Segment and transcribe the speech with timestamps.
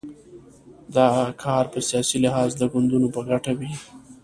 [0.95, 1.07] دا
[1.43, 3.71] کار په سیاسي لحاظ د ګوندونو په ګټه وي.